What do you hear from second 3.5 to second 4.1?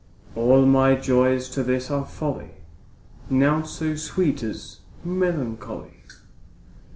so